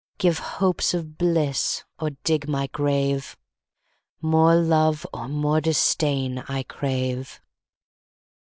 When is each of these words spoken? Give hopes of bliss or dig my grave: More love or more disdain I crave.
Give 0.17 0.39
hopes 0.39 0.95
of 0.95 1.19
bliss 1.19 1.83
or 1.99 2.09
dig 2.23 2.47
my 2.49 2.65
grave: 2.65 3.37
More 4.19 4.55
love 4.55 5.05
or 5.13 5.27
more 5.27 5.61
disdain 5.61 6.39
I 6.47 6.63
crave. 6.63 7.39